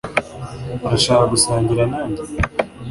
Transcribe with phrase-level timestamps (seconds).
[0.85, 2.21] urashaka gusangira nanjye?